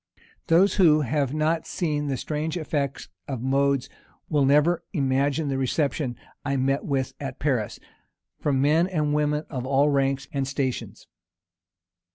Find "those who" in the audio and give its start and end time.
0.47-1.01